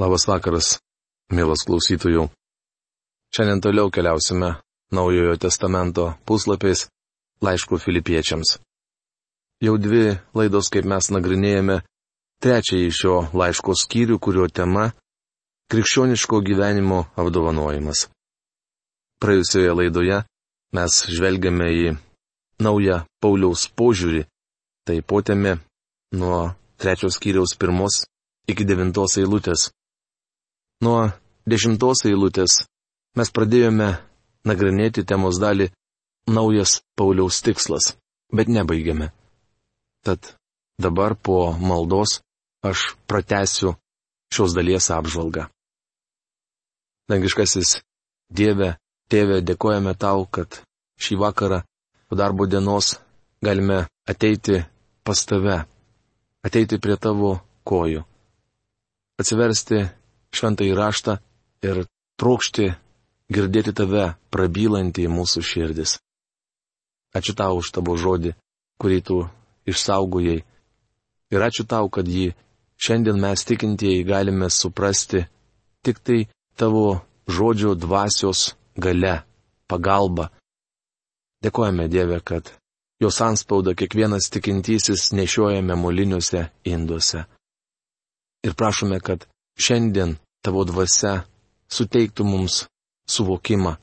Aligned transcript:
Labas 0.00 0.24
vakaras, 0.24 0.78
mielas 1.28 1.60
klausytojų. 1.68 2.30
Šiandien 3.36 3.58
toliau 3.60 3.90
keliausime 3.92 4.54
Naujojo 4.96 5.34
testamento 5.36 6.06
puslapiais 6.24 6.86
laiškų 7.44 7.76
filipiečiams. 7.82 8.54
Jau 9.60 9.74
dvi 9.76 10.14
laidos, 10.32 10.70
kaip 10.72 10.86
mes 10.88 11.10
nagrinėjame, 11.12 11.76
trečiąjį 12.40 12.94
šio 12.96 13.16
laiško 13.36 13.74
skyrių, 13.76 14.16
kurio 14.24 14.46
tema- 14.48 14.86
krikščioniško 15.70 16.40
gyvenimo 16.48 17.00
apdovanojimas. 17.20 18.08
Praėjusioje 19.20 19.74
laidoje 19.80 20.22
mes 20.72 20.92
žvelgiame 21.12 21.68
į 21.82 21.98
naują 22.58 23.04
Pauliaus 23.20 23.68
požiūrį, 23.68 24.24
tai 24.86 25.02
potėme 25.02 25.58
nuo 26.14 26.54
trečios 26.78 27.20
skyriaus 27.20 27.52
pirmos 27.60 28.06
iki 28.48 28.64
devintos 28.64 29.18
eilutės. 29.20 29.68
Nuo 30.80 31.10
dešimtos 31.44 32.06
eilutės 32.08 32.62
mes 33.20 33.30
pradėjome 33.36 33.90
nagrinėti 34.48 35.04
temos 35.04 35.36
dalį 35.42 35.66
Naujas 36.32 36.78
Pauliaus 36.96 37.42
tikslas, 37.44 37.90
bet 38.32 38.48
nebaigėme. 38.48 39.10
Tad 40.00 40.32
dabar 40.80 41.16
po 41.20 41.52
maldos 41.52 42.22
aš 42.64 42.94
pratęsiu 43.04 43.74
šios 44.32 44.56
dalies 44.56 44.88
apžvalgą. 44.96 45.50
Dangiškasis 47.12 47.76
Dieve, 48.32 48.76
Tėve, 49.10 49.40
dėkojame 49.42 49.96
tau, 49.98 50.24
kad 50.30 50.62
šį 51.02 51.16
vakarą 51.18 51.64
po 52.08 52.16
darbo 52.16 52.46
dienos 52.46 52.94
galime 53.42 53.82
ateiti 54.08 54.62
pas 55.02 55.24
tave, 55.26 55.56
ateiti 56.46 56.78
prie 56.78 56.94
tavo 56.96 57.32
kojų, 57.66 58.04
atsiversti 59.18 59.82
šventą 60.34 60.66
įraštą 60.66 61.16
ir 61.66 61.84
trokšti 62.20 62.70
girdėti 63.30 63.74
tave 63.76 64.12
prabylantį 64.34 65.06
į 65.06 65.12
mūsų 65.16 65.42
širdis. 65.46 65.98
Ačiū 67.16 67.34
tau 67.34 67.58
už 67.58 67.72
tavo 67.74 67.96
žodį, 67.98 68.34
kurį 68.80 69.00
tu 69.06 69.18
išsaugojai. 69.70 70.38
Ir 71.30 71.46
ačiū 71.46 71.66
tau, 71.66 71.90
kad 71.90 72.06
jį 72.06 72.30
šiandien 72.80 73.18
mes 73.20 73.44
tikintieji 73.46 74.06
galime 74.06 74.50
suprasti 74.50 75.24
tik 75.86 75.98
tai 76.06 76.20
tavo 76.56 77.00
žodžio 77.30 77.74
dvasios 77.74 78.54
gale, 78.76 79.22
pagalba. 79.66 80.30
Dėkojame 81.40 81.88
Dieve, 81.88 82.20
kad 82.20 82.52
jos 83.00 83.20
anspaudą 83.24 83.74
kiekvienas 83.74 84.28
tikintysis 84.32 85.10
nešiojame 85.16 85.74
moliniuose 85.74 86.50
induose. 86.68 87.24
Ir 88.44 88.54
prašome, 88.54 89.00
kad 89.00 89.26
šiandien 89.60 90.16
tavo 90.44 90.64
dvasia 90.64 91.24
suteiktų 91.70 92.24
mums 92.26 92.64
suvokimą, 93.10 93.76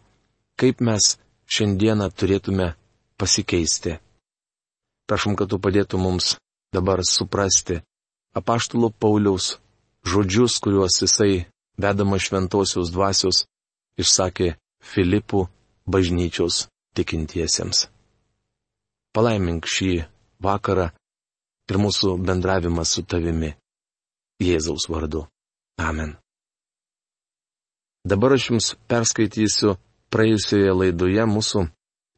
kaip 0.59 0.81
mes 0.81 1.15
šiandieną 1.47 2.09
turėtume 2.17 2.73
pasikeisti. 3.19 3.97
Prašom, 5.07 5.37
kad 5.39 5.49
tu 5.51 5.59
padėtum 5.63 6.03
mums 6.03 6.35
dabar 6.75 7.03
suprasti 7.07 7.79
apaštulo 8.35 8.89
Pauliaus 8.89 9.55
žodžius, 10.07 10.59
kuriuos 10.63 11.01
jisai, 11.01 11.45
vedama 11.77 12.19
šventosios 12.19 12.91
dvasios, 12.93 13.45
išsakė 14.01 14.55
Filipų 14.83 15.47
bažnyčios 15.89 16.67
tikintiesiems. 16.95 17.87
Palaimink 19.15 19.65
šį 19.65 20.05
vakarą 20.43 20.91
ir 21.71 21.79
mūsų 21.81 22.17
bendravimą 22.27 22.85
su 22.85 23.03
tavimi. 23.03 23.55
Jėzaus 24.43 24.85
vardu. 24.91 25.25
Amen. 25.77 26.15
Dabar 28.07 28.33
aš 28.37 28.49
jums 28.51 28.67
perskaitysiu 28.89 29.75
praėjusioje 30.13 30.73
laidoje 30.73 31.25
mūsų 31.29 31.65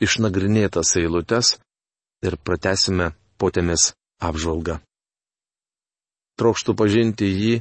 išnagrinėtas 0.05 0.95
eilutes 1.01 1.55
ir 2.23 2.37
pratesime 2.45 3.11
potėmis 3.41 3.91
apžvalgą. 4.21 4.79
Trokštų 6.39 6.75
pažinti 6.79 7.27
jį, 7.27 7.55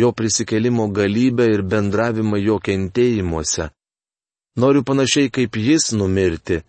jo 0.00 0.12
prisikelimo 0.16 0.86
galybę 0.92 1.48
ir 1.52 1.64
bendravimą 1.72 2.40
jo 2.40 2.56
kentėjimuose. 2.64 3.68
Noriu 4.56 4.82
panašiai 4.84 5.28
kaip 5.30 5.56
jis 5.60 5.92
numirti, 5.92 6.62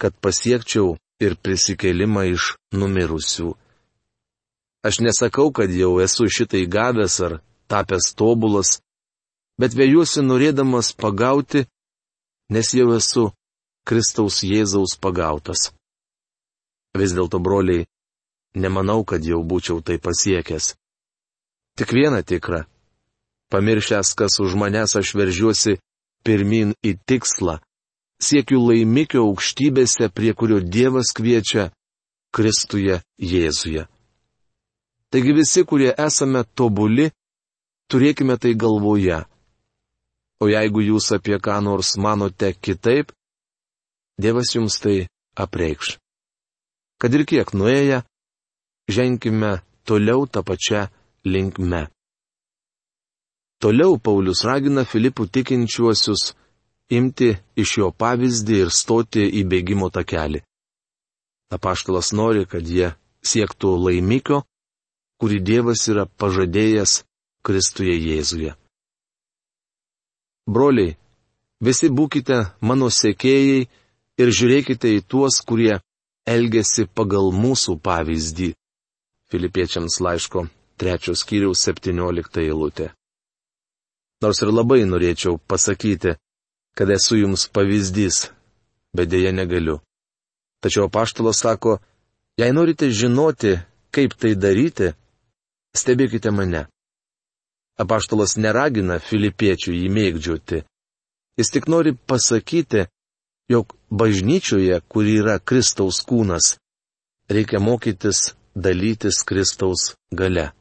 kad 0.00 0.12
pasiekčiau 0.20 0.96
ir 1.22 1.38
prisikelimą 1.38 2.26
iš 2.34 2.52
numirusių. 2.76 3.54
Aš 4.82 5.00
nesakau, 5.06 5.48
kad 5.54 5.70
jau 5.70 5.94
esu 6.02 6.26
šitai 6.26 6.66
gavęs 6.66 7.16
ar 7.26 7.38
tapęs 7.70 8.12
tobulas, 8.18 8.80
bet 9.60 9.76
vėjuosi 9.76 10.24
norėdamas 10.24 10.92
pagauti, 10.96 11.66
nes 12.52 12.72
jau 12.74 12.90
esu 12.96 13.30
Kristaus 13.86 14.42
Jėzaus 14.46 14.96
pagautas. 15.00 15.70
Vis 16.98 17.14
dėlto, 17.16 17.40
broliai, 17.40 17.86
nemanau, 18.54 19.02
kad 19.04 19.24
jau 19.24 19.40
būčiau 19.42 19.80
tai 19.80 19.98
pasiekęs. 19.98 20.74
Tik 21.78 21.94
viena 21.96 22.20
tikra. 22.22 22.66
Pamiršęs, 23.52 24.12
kas 24.16 24.38
už 24.40 24.56
manęs 24.60 24.96
aš 24.96 25.14
veržiuosi 25.16 25.78
pirmin 26.24 26.74
į 26.84 26.94
tikslą, 27.08 27.58
siekiu 28.22 28.60
laimikio 28.62 29.24
aukštybėse, 29.26 30.08
prie 30.14 30.32
kurio 30.36 30.60
Dievas 30.60 31.12
kviečia 31.16 31.70
Kristuje 32.32 33.00
Jėzuje. 33.18 33.86
Taigi 35.12 35.34
visi, 35.36 35.64
kurie 35.68 35.90
esame 35.92 36.44
tobuli, 36.56 37.10
turėkime 37.92 38.38
tai 38.40 38.54
galvoje. 38.56 39.20
O 40.42 40.48
jeigu 40.50 40.82
jūs 40.82 41.12
apie 41.14 41.38
ką 41.38 41.60
nors 41.64 41.96
manote 42.00 42.54
kitaip, 42.56 43.12
Dievas 44.22 44.52
jums 44.54 44.76
tai 44.78 45.08
apreikš. 45.40 45.96
Kad 47.00 47.14
ir 47.16 47.24
kiek 47.26 47.48
nuėję, 47.56 48.02
ženkime 48.92 49.62
toliau 49.88 50.28
tą 50.28 50.42
pačią 50.46 50.86
linkme. 51.24 51.88
Toliau 53.62 53.96
Paulius 53.98 54.44
ragina 54.44 54.84
Filipų 54.84 55.26
tikinčiuosius 55.32 56.32
imti 56.90 57.32
iš 57.56 57.76
jo 57.78 57.88
pavyzdį 57.94 58.56
ir 58.64 58.70
stoti 58.74 59.24
į 59.40 59.44
bėgimo 59.48 59.88
takelį. 59.94 60.42
Apaštalas 61.54 62.12
nori, 62.16 62.44
kad 62.46 62.66
jie 62.66 62.92
siektų 63.22 63.76
laimikio, 63.86 64.42
kurį 65.22 65.38
Dievas 65.46 65.86
yra 65.88 66.06
pažadėjęs 66.06 67.02
Kristuje 67.42 67.94
Jėzuje. 67.98 68.54
Broliai, 70.46 70.96
visi 71.62 71.90
būkite 71.90 72.38
mano 72.60 72.88
sekėjai 72.90 73.60
ir 74.22 74.32
žiūrėkite 74.38 74.90
į 74.98 75.04
tuos, 75.06 75.40
kurie 75.46 75.78
elgesi 76.26 76.86
pagal 76.86 77.32
mūsų 77.34 77.78
pavyzdį. 77.82 78.52
Filipiečiams 79.32 79.98
laiško 80.04 80.46
trečios 80.78 81.22
kiriaus 81.24 81.62
17 81.66 82.42
eilutė. 82.42 82.90
Nors 84.22 84.42
ir 84.42 84.50
labai 84.54 84.82
norėčiau 84.86 85.38
pasakyti, 85.50 86.16
kad 86.78 86.90
esu 86.90 87.18
jums 87.20 87.48
pavyzdys, 87.50 88.28
bet 88.94 89.10
dėja 89.10 89.32
negaliu. 89.34 89.80
Tačiau 90.62 90.86
apaštalas 90.86 91.42
sako, 91.42 91.80
jei 92.38 92.52
norite 92.54 92.90
žinoti, 92.90 93.56
kaip 93.90 94.14
tai 94.14 94.34
daryti, 94.38 94.92
stebėkite 95.74 96.30
mane. 96.30 96.66
Apaštalas 97.82 98.36
neragina 98.38 98.98
filipiečių 99.02 99.74
jį 99.74 99.88
mėgdžioti. 99.96 100.62
Jis 101.40 101.50
tik 101.54 101.68
nori 101.72 101.94
pasakyti, 101.96 102.86
jog 103.50 103.72
bažnyčioje, 103.90 104.80
kur 104.88 105.08
yra 105.08 105.38
Kristaus 105.38 106.02
kūnas, 106.08 106.56
reikia 107.32 107.60
mokytis 107.60 108.32
dalytis 108.54 109.22
Kristaus 109.28 109.94
gale. 110.12 110.52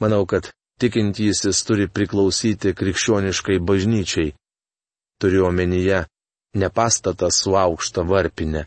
Manau, 0.00 0.24
kad 0.26 0.52
tikintysis 0.80 1.64
turi 1.68 1.88
priklausyti 1.88 2.74
krikščioniškai 2.76 3.58
bažnyčiai. 3.60 4.34
Turiu 5.20 5.46
omenyje 5.48 6.04
ne 6.60 6.68
pastatą 6.72 7.28
su 7.32 7.56
aukšta 7.56 8.04
varpinė. 8.08 8.64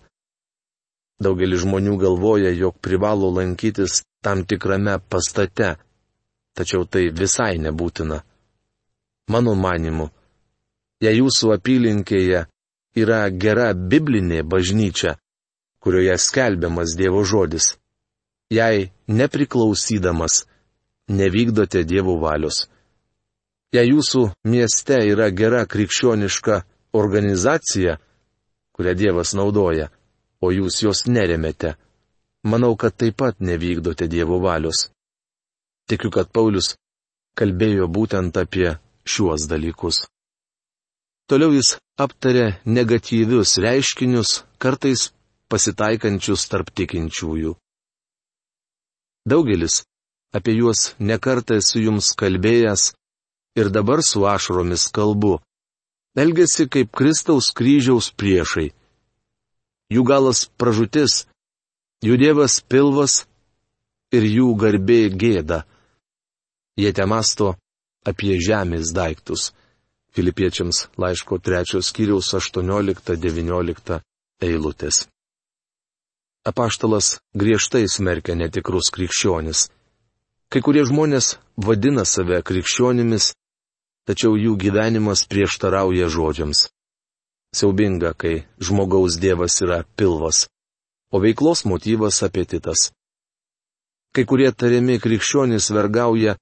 Daugelis 1.24 1.64
žmonių 1.64 1.96
galvoja, 2.02 2.52
jog 2.54 2.78
privalo 2.81 3.31
lankytis 3.34 4.02
tam 4.25 4.46
tikrame 4.46 5.00
pastate, 5.10 5.75
tačiau 6.54 6.86
tai 6.86 7.10
visai 7.10 7.58
nebūtina. 7.62 8.22
Mano 9.32 9.54
manimu, 9.56 10.10
jei 11.04 11.20
jūsų 11.20 11.54
apylinkėje 11.58 12.46
yra 13.00 13.22
gera 13.30 13.72
biblinė 13.74 14.44
bažnyčia, 14.44 15.16
kurioje 15.84 16.18
skelbiamas 16.18 16.96
Dievo 17.00 17.24
žodis, 17.24 17.74
jei 18.52 18.92
nepriklausydamas 19.08 20.44
nevykdote 21.10 21.84
Dievo 21.84 22.18
valios. 22.22 22.68
Jei 23.74 23.90
jūsų 23.90 24.28
mieste 24.46 25.00
yra 25.10 25.32
gera 25.34 25.64
krikščioniška 25.66 26.62
organizacija, 26.94 27.98
kurią 28.78 28.94
Dievas 28.94 29.34
naudoja, 29.34 29.90
o 30.42 30.52
jūs 30.54 30.84
jos 30.84 31.06
neremete, 31.10 31.74
manau, 32.46 32.76
kad 32.78 32.94
taip 32.94 33.18
pat 33.18 33.40
nevykdote 33.42 34.08
Dievo 34.08 34.38
valios. 34.44 34.93
Tikiu, 35.90 36.12
kad 36.16 36.32
Paulius 36.32 36.74
kalbėjo 37.40 37.90
būtent 37.92 38.38
apie 38.40 38.78
šiuos 39.06 39.48
dalykus. 39.52 40.06
Toliau 41.28 41.54
jis 41.56 41.76
aptarė 42.00 42.60
negatyvius 42.66 43.58
reiškinius, 43.64 44.44
kartais 44.60 45.12
pasitaikančius 45.52 46.48
tarp 46.52 46.72
tikinčiųjų. 46.76 47.54
Daugelis 49.30 49.84
apie 50.36 50.58
juos 50.58 50.94
nekartą 51.00 51.60
esu 51.62 51.84
jums 51.84 52.12
kalbėjęs 52.20 52.92
ir 53.60 53.70
dabar 53.70 54.02
su 54.04 54.26
ašromis 54.28 54.88
kalbu. 54.96 55.38
Elgesi 56.18 56.68
kaip 56.70 56.92
Kristaus 56.94 57.52
kryžiaus 57.58 58.12
priešai. 58.18 58.72
Jų 59.94 60.04
galas 60.10 60.46
pražutis, 60.58 61.26
jų 62.06 62.18
dievas 62.22 62.60
pilvas 62.62 63.24
ir 64.14 64.26
jų 64.26 64.50
garbė 64.58 65.08
gėda. 65.10 65.64
Jie 66.78 66.94
te 66.94 67.06
masto 67.06 67.54
apie 68.06 68.40
žemės 68.42 68.94
daiktus. 68.96 69.52
Filipiečiams 70.14 70.88
laiško 71.02 71.40
trečios 71.42 71.90
skyriaus 71.90 72.34
18-19 72.38 74.00
eilutės. 74.46 75.08
Apaštalas 76.46 77.18
griežtai 77.34 77.86
smerkia 77.88 78.36
netikrus 78.36 78.92
krikščionis. 78.94 79.70
Kai 80.52 80.62
kurie 80.62 80.84
žmonės 80.86 81.38
vadina 81.58 82.06
save 82.06 82.42
krikščionimis, 82.46 83.31
tačiau 84.06 84.36
jų 84.38 84.58
gyvenimas 84.60 85.24
prieštarauja 85.30 86.10
žodžiams. 86.14 86.68
Siaubinga, 87.54 88.14
kai 88.14 88.44
žmogaus 88.60 89.18
dievas 89.22 89.62
yra 89.62 89.84
pilvas, 89.98 90.48
o 91.14 91.22
veiklos 91.22 91.66
motyvas 91.70 92.22
apetitas. 92.25 92.90
Kai 94.14 94.25
kurie 94.30 94.52
tariami 94.52 95.00
krikščionys 95.02 95.70
vergauja 95.74 96.36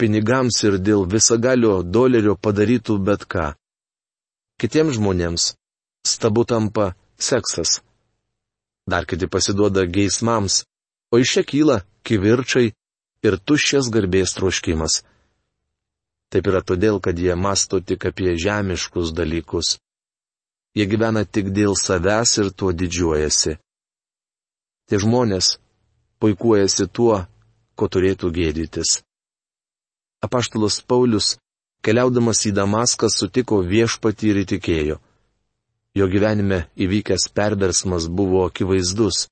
pinigams 0.00 0.62
ir 0.64 0.78
dėl 0.80 1.04
visagalio 1.14 1.80
dolerio 1.96 2.34
padarytų 2.44 2.96
bet 3.04 3.26
ką. 3.28 3.50
Kitiems 4.60 4.96
žmonėms 4.96 5.52
stabu 6.06 6.44
tampa 6.48 6.94
seksas. 7.20 7.80
Dar 8.90 9.04
kiti 9.06 9.28
pasiduoda 9.28 9.84
geismams, 9.84 10.64
o 11.12 11.20
iš 11.20 11.34
čia 11.34 11.42
kyla 11.50 11.76
kivirčiai 12.06 12.72
ir 13.26 13.36
tuščias 13.46 13.90
garbės 13.92 14.34
troškimas. 14.38 15.02
Taip 16.30 16.46
yra 16.46 16.62
todėl, 16.62 17.00
kad 17.04 17.18
jie 17.18 17.34
masto 17.34 17.80
tik 17.80 18.06
apie 18.10 18.36
žemiškus 18.38 19.12
dalykus. 19.18 19.76
Jie 20.78 20.86
gyvena 20.86 21.24
tik 21.26 21.50
dėl 21.50 21.74
savęs 21.74 22.38
ir 22.38 22.52
tuo 22.54 22.70
didžiuojasi. 22.72 23.56
Tie 24.88 24.98
žmonės 25.02 25.56
puikuojasi 26.22 26.86
tuo, 26.94 27.24
ko 27.74 27.88
turėtų 27.90 28.30
gėdytis. 28.36 29.00
Apaštalas 30.20 30.80
Paulius, 30.84 31.38
keliaudamas 31.84 32.44
į 32.48 32.52
Damaską, 32.56 33.08
sutiko 33.08 33.62
viešpatį 33.64 34.32
ir 34.32 34.40
įtikėjo. 34.44 34.96
Jo 35.96 36.06
gyvenime 36.12 36.66
įvykęs 36.76 37.30
perversmas 37.34 38.06
buvo 38.06 38.44
akivaizdus. 38.46 39.26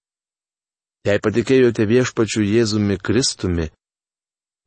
Jei 1.06 1.20
patikėjote 1.22 1.84
viešpačiu 1.86 2.42
Jėzumi 2.42 2.96
Kristumi, 2.98 3.68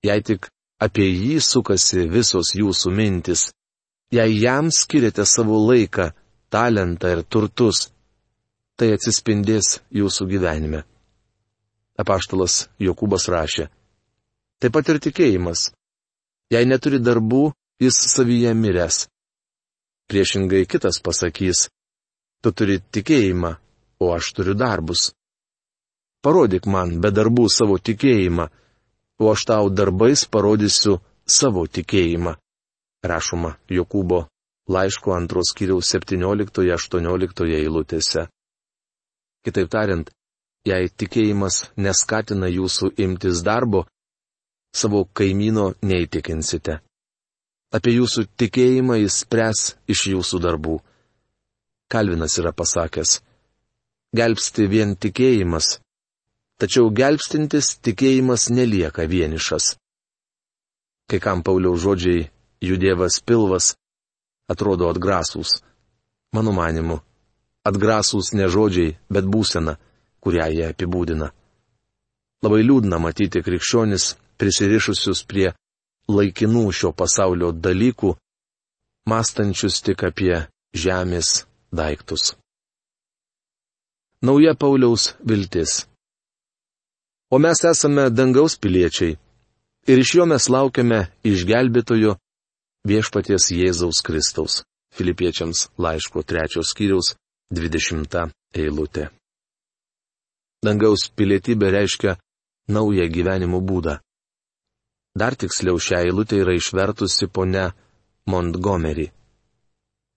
jei 0.05 0.21
tik 0.23 0.47
apie 0.81 1.09
jį 1.09 1.41
sukasi 1.43 2.07
visos 2.09 2.53
jūsų 2.55 2.93
mintis, 2.95 3.49
jei 4.13 4.37
jam 4.39 4.71
skiriate 4.71 5.25
savo 5.25 5.59
laiką, 5.67 6.11
talentą 6.49 7.11
ir 7.17 7.25
turtus, 7.25 7.89
tai 8.77 8.93
atsispindės 8.95 9.81
jūsų 9.93 10.29
gyvenime. 10.31 10.85
Apaštalas 12.01 12.65
Jokūbas 12.81 13.27
rašė. 13.29 13.67
Taip 14.61 14.73
pat 14.73 14.89
ir 14.89 15.01
tikėjimas. 15.03 15.69
Jei 16.51 16.67
neturi 16.67 16.99
darbų, 16.99 17.51
jis 17.79 17.97
savyje 18.11 18.51
miręs. 18.53 19.05
Priešingai 20.11 20.65
kitas 20.67 20.99
pasakys, 20.99 21.69
tu 22.43 22.51
turi 22.51 22.81
tikėjimą, 22.91 23.51
o 24.03 24.11
aš 24.11 24.33
turiu 24.35 24.55
darbus. 24.59 25.11
Parodyk 26.21 26.67
man 26.67 26.97
be 27.01 27.13
darbų 27.15 27.47
savo 27.49 27.77
tikėjimą, 27.79 28.49
o 29.21 29.31
aš 29.31 29.45
tau 29.49 29.69
darbais 29.71 30.25
parodysiu 30.27 30.99
savo 31.25 31.63
tikėjimą. 31.67 32.35
Rašoma 33.01 33.55
Jokūbo 33.71 34.25
laiško 34.69 35.15
antros 35.15 35.53
kiriaus 35.57 35.89
17-18 35.95 37.47
eilutėse. 37.61 38.27
Kitaip 39.45 39.71
tariant, 39.73 40.11
jei 40.67 40.91
tikėjimas 40.91 41.63
neskatina 41.77 42.51
jūsų 42.51 42.91
imtis 43.05 43.41
darbo, 43.47 43.87
savo 44.73 45.05
kaimyno 45.13 45.71
neįtikinsite. 45.83 46.79
Apie 47.71 47.93
jūsų 47.95 48.25
tikėjimą 48.39 48.97
jis 48.99 49.21
spres 49.23 49.59
iš 49.87 50.07
jūsų 50.13 50.39
darbų. 50.43 50.79
Kalvinas 51.91 52.37
yra 52.39 52.51
pasakęs, 52.55 53.19
gelbsti 54.15 54.67
vien 54.71 54.95
tikėjimas, 54.95 55.77
tačiau 56.59 56.91
gelbstintis 56.91 57.77
tikėjimas 57.83 58.49
nelieka 58.51 59.07
vienišas. 59.07 59.75
Kai 61.07 61.19
kam 61.19 61.43
Pauliaus 61.43 61.81
žodžiai, 61.83 62.29
jų 62.63 62.77
dievas 62.79 63.19
pilvas, 63.19 63.73
atrodo 64.51 64.87
atgrasūs. 64.91 65.59
Mano 66.35 66.53
manimu, 66.55 67.01
atgrasūs 67.67 68.31
ne 68.39 68.47
žodžiai, 68.47 68.95
bet 69.11 69.27
būsena, 69.27 69.75
kurią 70.23 70.47
jie 70.55 70.67
apibūdina. 70.71 71.31
Labai 72.41 72.61
liūdna 72.63 72.99
matyti 73.03 73.41
krikščionis, 73.43 74.15
prisirišusius 74.41 75.23
prie 75.29 75.51
laikinų 76.09 76.65
šio 76.73 76.91
pasaulio 76.97 77.51
dalykų, 77.53 78.15
mąstančius 79.09 79.81
tik 79.85 80.03
apie 80.09 80.35
žemės 80.73 81.45
daiktus. 81.71 82.33
Nauja 84.21 84.53
Pauliaus 84.57 85.13
viltis. 85.25 85.85
O 87.31 87.39
mes 87.39 87.63
esame 87.65 88.09
dangaus 88.09 88.57
piliečiai 88.61 89.15
ir 89.87 90.01
iš 90.03 90.15
jo 90.17 90.27
mes 90.29 90.49
laukiame 90.51 90.99
išgelbėtojo 91.25 92.17
viešpaties 92.85 93.49
Jėzaus 93.55 94.03
Kristaus. 94.05 94.61
Filipiečiams 94.91 95.69
laiško 95.79 96.21
trečios 96.27 96.73
skyriaus 96.73 97.13
20 97.55 98.33
eilutė. 98.59 99.07
Dangaus 100.61 101.07
pilietybė 101.15 101.71
reiškia 101.71 102.17
naują 102.67 103.07
gyvenimo 103.07 103.61
būdą. 103.63 104.01
Dar 105.15 105.35
tiksliau 105.35 105.79
šią 105.79 106.05
eilutę 106.05 106.39
yra 106.39 106.53
išvertusi 106.55 107.27
ponia 107.27 107.71
Montgomery. 108.31 109.09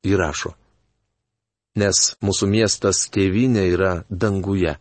Įrašo. 0.07 0.55
Nes 1.81 2.15
mūsų 2.23 2.47
miestas 2.47 3.09
tėvynė 3.11 3.65
yra 3.75 3.93
danguje. 4.11 4.77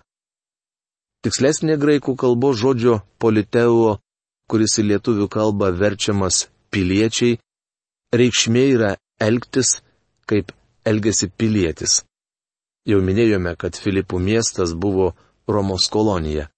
Tikslesnė 1.23 1.79
graikų 1.81 2.13
kalbos 2.19 2.59
žodžio 2.61 2.99
politeuo, 3.17 3.97
kuris 4.51 4.77
į 4.77 4.89
lietuvių 4.91 5.29
kalbą 5.31 5.71
verčiamas 5.73 6.43
piliečiai, 6.69 7.39
reikšmė 8.13 8.63
yra 8.75 8.91
elgtis, 9.17 9.79
kaip 10.29 10.51
elgesi 10.85 11.31
pilietis. 11.31 12.03
Jau 12.85 12.99
minėjome, 13.01 13.55
kad 13.55 13.79
Filipų 13.79 14.19
miestas 14.19 14.75
buvo 14.75 15.13
Romos 15.47 15.87
kolonija. 15.89 16.49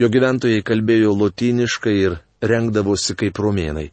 Jo 0.00 0.08
gyventojai 0.10 0.64
kalbėjo 0.66 1.12
lotyniškai 1.14 1.94
ir 2.00 2.16
rengdavosi 2.50 3.16
kaip 3.18 3.38
romėnai. 3.40 3.90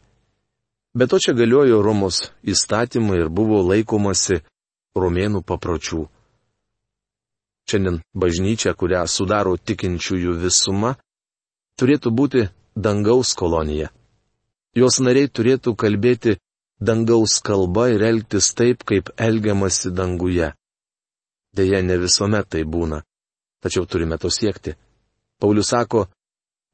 Bet 0.94 1.10
to 1.10 1.18
čia 1.24 1.32
galiojo 1.32 1.80
Romos 1.82 2.18
įstatymai 2.44 3.22
ir 3.22 3.30
buvo 3.32 3.62
laikomasi 3.64 4.42
romėnų 4.96 5.40
papročių. 5.48 6.04
Šiandien 7.70 8.02
bažnyčia, 8.12 8.74
kurią 8.76 9.06
sudaro 9.08 9.56
tikinčiųjų 9.56 10.34
visuma, 10.42 10.96
turėtų 11.80 12.12
būti 12.12 12.48
dangaus 12.76 13.32
kolonija. 13.38 13.88
Jos 14.76 15.00
nariai 15.04 15.28
turėtų 15.28 15.74
kalbėti 15.76 16.36
dangaus 16.80 17.38
kalba 17.44 17.88
ir 17.94 18.02
elgtis 18.10 18.52
taip, 18.58 18.84
kaip 18.84 19.12
elgiamasi 19.16 19.92
danguje. 19.96 20.52
Deja, 21.56 21.80
ne 21.84 21.96
visuomet 22.00 22.48
tai 22.48 22.64
būna. 22.64 23.02
Tačiau 23.62 23.86
turime 23.86 24.18
to 24.18 24.30
siekti. 24.32 24.74
Paulius 25.40 25.70
sako, 25.72 26.06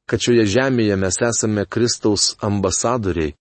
kad 0.08 0.22
šioje 0.24 0.46
žemėje 0.48 0.96
mes 0.96 1.18
esame 1.28 1.66
Kristaus 1.68 2.32
ambasadoriai, 2.44 3.34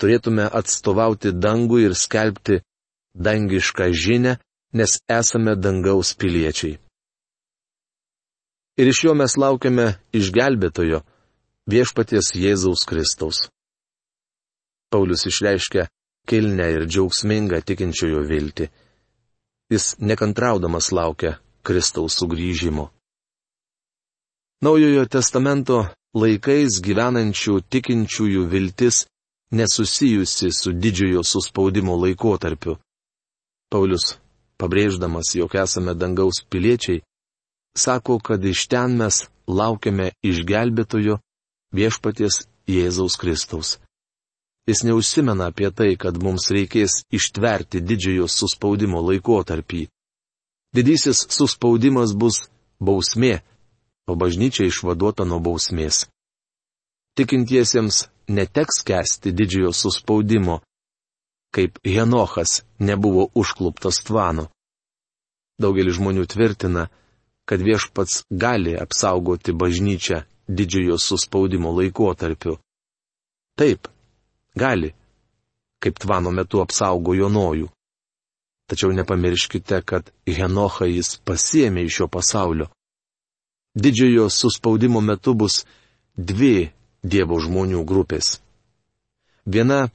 turėtume 0.00 0.46
atstovauti 0.60 1.32
dangų 1.32 1.84
ir 1.86 1.94
skelbti 1.94 2.60
dangišką 3.14 3.90
žinę, 3.94 4.38
nes 4.74 4.98
esame 5.08 5.54
dangaus 5.54 6.14
piliečiai. 6.18 6.78
Ir 8.74 8.90
iš 8.90 9.04
jo 9.06 9.12
mes 9.14 9.36
laukiame 9.38 9.92
išgelbėtojo, 10.18 11.04
viešpaties 11.70 12.32
Jėzaus 12.34 12.82
Kristaus. 12.90 13.44
Paulius 14.90 15.22
išreiškia 15.30 15.86
kilnę 16.26 16.66
ir 16.74 16.88
džiaugsmingą 16.90 17.62
tikinčiojo 17.62 18.24
viltį. 18.26 18.66
Jis 19.70 19.94
nekantraudamas 19.98 20.90
laukia 20.90 21.38
Kristaus 21.62 22.18
sugrįžimo. 22.18 22.90
Naujojo 24.62 25.06
testamento 25.10 25.80
laikais 26.14 26.78
gyvenančių 26.84 27.58
tikinčiųjų 27.70 28.44
viltis 28.50 29.04
nesusijusi 29.50 30.50
su 30.52 30.72
didžiojo 30.72 31.22
suspaudimo 31.26 31.96
laikotarpiu. 31.98 32.76
Paulius, 33.70 34.18
pabrėždamas, 34.58 35.34
jog 35.34 35.54
esame 35.58 35.94
dangaus 35.94 36.42
piliečiai, 36.50 37.02
sako, 37.76 38.18
kad 38.18 38.44
iš 38.44 38.66
ten 38.70 38.96
mes 38.98 39.24
laukiame 39.46 40.12
išgelbėtojo 40.22 41.18
viešpaties 41.74 42.44
Jėzaus 42.70 43.18
Kristaus. 43.20 43.78
Jis 44.66 44.84
neužsimena 44.86 45.50
apie 45.52 45.68
tai, 45.70 45.90
kad 46.00 46.16
mums 46.22 46.48
reikės 46.54 47.02
ištverti 47.12 47.82
didžiojo 47.84 48.30
suspaudimo 48.30 49.02
laikotarpį. 49.04 49.88
Didysis 50.74 51.26
suspaudimas 51.30 52.14
bus 52.16 52.46
bausmė, 52.80 53.42
o 54.06 54.14
bažnyčia 54.14 54.68
išvaduota 54.68 55.24
nuo 55.24 55.40
bausmės. 55.40 56.04
Tikintiesiems 57.14 58.08
neteks 58.28 58.82
kesti 58.86 59.32
didžiojo 59.32 59.72
suspaudimo, 59.72 60.60
kaip 61.54 61.78
Henochas 61.86 62.62
nebuvo 62.78 63.28
užkluptas 63.34 64.02
tvano. 64.02 64.48
Daugelis 65.60 66.00
žmonių 66.00 66.26
tvirtina, 66.26 66.88
kad 67.46 67.62
viešpats 67.62 68.24
gali 68.30 68.74
apsaugoti 68.74 69.54
bažnyčią 69.54 70.24
didžiojo 70.48 70.98
suspaudimo 70.98 71.70
laikotarpiu. 71.78 72.58
Taip, 73.54 73.86
gali, 74.58 74.90
kaip 75.78 75.98
tvano 76.02 76.34
metu 76.34 76.58
apsaugojo 76.64 77.30
nojų. 77.30 77.70
Tačiau 78.66 78.90
nepamirškite, 78.96 79.82
kad 79.86 80.10
Henochą 80.26 80.88
jis 80.88 81.18
pasiemė 81.22 81.84
iš 81.86 82.00
šio 82.00 82.08
pasaulio. 82.08 82.70
Didžiojo 83.74 84.30
suspaudimo 84.30 85.00
metu 85.00 85.34
bus 85.34 85.64
dvi 86.16 86.70
Dievo 87.04 87.36
žmonių 87.36 87.82
grupės. 87.84 88.38
Viena 89.44 89.90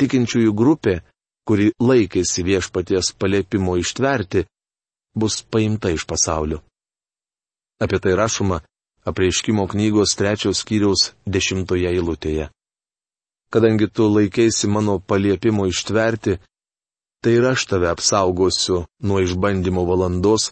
tikinčiųjų 0.00 0.54
grupė, 0.58 0.94
kuri 1.46 1.70
laikėsi 1.78 2.42
viešpaties 2.42 3.12
palėpimo 3.14 3.76
ištverti, 3.78 4.42
bus 5.14 5.42
paimta 5.42 5.92
iš 5.94 6.02
pasaulio. 6.10 6.58
Apie 7.78 8.00
tai 8.02 8.16
rašoma 8.18 8.58
apreiškimo 9.06 9.68
knygos 9.70 10.16
trečios 10.18 10.64
skyriaus 10.64 11.12
dešimtoje 11.26 11.88
eilutėje. 11.94 12.48
Kadangi 13.54 13.86
tu 13.88 14.08
laikėsi 14.12 14.68
mano 14.68 14.98
paliepimo 14.98 15.68
ištverti, 15.70 16.36
tai 17.22 17.32
ir 17.38 17.46
aš 17.52 17.64
tave 17.70 17.88
apsaugosiu 17.88 18.84
nuo 19.00 19.22
išbandymo 19.24 19.86
valandos, 19.88 20.50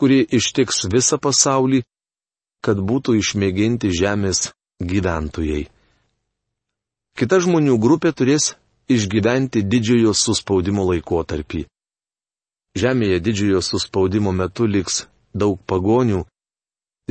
kuri 0.00 0.24
ištiks 0.38 0.88
visą 0.90 1.20
pasaulį, 1.22 1.84
kad 2.64 2.80
būtų 2.80 3.18
išmėginti 3.20 3.92
žemės 3.92 4.50
gyventojai. 4.80 5.66
Kita 7.14 7.38
žmonių 7.44 7.76
grupė 7.78 8.10
turės 8.16 8.54
išgyventi 8.90 9.62
didžiojo 9.62 10.14
suspaudimo 10.16 10.86
laikotarpį. 10.90 11.64
Žemėje 12.74 13.20
didžiojo 13.22 13.60
suspaudimo 13.62 14.32
metu 14.34 14.66
liks 14.66 15.04
daug 15.30 15.60
pagonių 15.70 16.24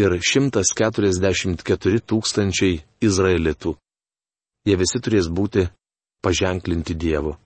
ir 0.02 0.18
144 0.20 2.02
tūkstančiai 2.10 2.82
izraelitų. 3.06 3.78
Jie 4.68 4.76
visi 4.80 5.00
turės 5.04 5.30
būti 5.30 5.68
paženklinti 6.24 6.96
Dievu. 6.96 7.38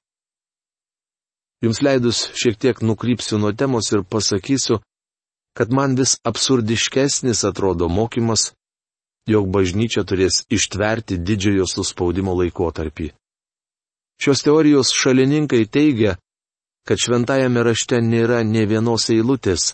Jums 1.66 1.82
leidus 1.82 2.28
šiek 2.38 2.58
tiek 2.62 2.82
nukrypsiu 2.86 3.40
nuo 3.42 3.52
temos 3.54 3.90
ir 3.94 4.04
pasakysiu, 4.06 4.78
kad 5.58 5.72
man 5.72 5.96
vis 5.96 6.18
absurdiškesnis 6.24 7.44
atrodo 7.44 7.88
mokymas, 7.90 8.52
jog 9.26 9.48
bažnyčia 9.50 10.04
turės 10.06 10.44
ištverti 10.54 11.18
didžiojo 11.18 11.66
suspaudimo 11.66 12.36
laikotarpį. 12.38 13.08
Šios 14.22 14.44
teorijos 14.46 14.92
šalininkai 14.94 15.64
teigia, 15.66 16.14
kad 16.86 17.02
šventajame 17.02 17.64
rašte 17.66 17.98
nėra 18.02 18.44
ne 18.46 18.68
vienos 18.70 19.10
eilutės, 19.10 19.74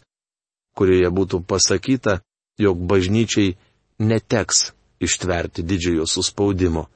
kurioje 0.71 1.09
būtų 1.17 1.41
pasakyta, 1.51 2.21
jog 2.63 2.79
bažnyčiai 2.87 3.57
neteks 3.99 4.71
ištverti 5.03 5.67
didžiojo 5.67 6.07
suspaudimo. 6.07 6.87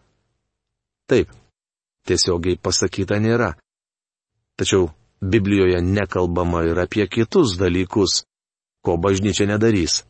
Taip, 1.11 1.27
tiesiogiai 2.07 2.55
pasakyta 2.55 3.19
nėra. 3.19 3.51
Tačiau 4.55 4.89
Biblijoje 5.21 5.83
nekalbama 5.83 6.63
ir 6.71 6.79
apie 6.79 7.07
kitus 7.11 7.57
dalykus, 7.59 8.23
ko 8.85 8.97
bažnyčia 8.97 9.47
nedarys. 9.49 10.03